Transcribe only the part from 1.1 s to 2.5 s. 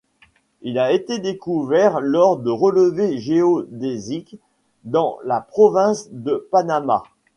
découvert lors de